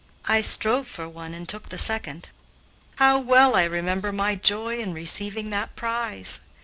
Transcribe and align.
I 0.25 0.41
strove 0.41 0.87
for 0.87 1.07
one 1.07 1.35
and 1.35 1.47
took 1.47 1.69
the 1.69 1.77
second. 1.77 2.29
How 2.95 3.19
well 3.19 3.55
I 3.55 3.65
remember 3.65 4.11
my 4.11 4.33
joy 4.33 4.79
in 4.79 4.93
receiving 4.95 5.51
that 5.51 5.75
prize. 5.75 6.39